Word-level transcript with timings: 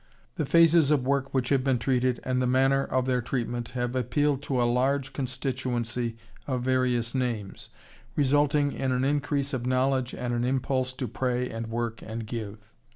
The 0.33 0.47
phases 0.47 0.89
of 0.89 1.05
work 1.05 1.31
which 1.31 1.49
have 1.49 1.63
been 1.63 1.77
treated 1.77 2.19
and 2.23 2.41
the 2.41 2.47
manner 2.47 2.83
of 2.83 3.05
their 3.05 3.21
treatment 3.21 3.69
have 3.77 3.95
appealed 3.95 4.41
to 4.41 4.59
a 4.59 4.63
large 4.65 5.13
constituency 5.13 6.17
of 6.47 6.63
various 6.63 7.13
names, 7.13 7.69
resulting 8.15 8.71
in 8.71 8.91
an 8.91 9.03
increase 9.03 9.53
of 9.53 9.67
knowledge 9.67 10.15
and 10.15 10.33
an 10.33 10.43
impulse 10.43 10.91
to 10.93 11.07
pray 11.07 11.51
and 11.51 11.67
work 11.67 12.01
and 12.01 12.25
give. 12.25 12.57